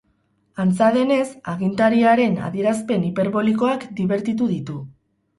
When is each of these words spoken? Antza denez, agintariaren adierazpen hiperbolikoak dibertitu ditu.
Antza 0.61 0.85
denez, 0.93 1.25
agintariaren 1.51 2.39
adierazpen 2.47 3.05
hiperbolikoak 3.09 3.85
dibertitu 4.01 4.49
ditu. 4.55 4.79